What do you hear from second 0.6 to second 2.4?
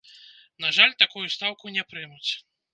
На жаль, такую стаўку не прымуць.